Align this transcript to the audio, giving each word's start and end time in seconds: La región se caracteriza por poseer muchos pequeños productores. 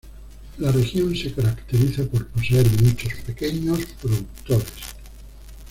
La 0.57 0.71
región 0.71 1.15
se 1.15 1.31
caracteriza 1.31 2.03
por 2.05 2.25
poseer 2.25 2.65
muchos 2.81 3.13
pequeños 3.23 3.81
productores. 4.01 4.65